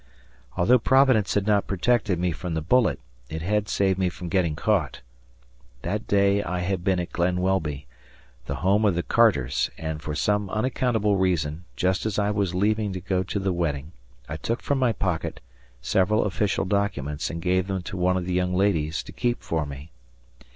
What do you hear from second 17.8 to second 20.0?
to one of the young ladies to keep for me.